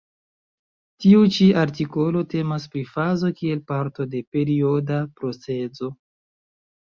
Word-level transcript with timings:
Tiu 1.03 1.19
ĉi 1.33 1.49
artikolo 1.63 2.23
temas 2.31 2.65
pri 2.75 2.81
fazo 2.95 3.29
kiel 3.41 3.61
parto 3.73 4.07
de 4.15 4.23
perioda 4.37 4.97
procezo. 5.21 5.91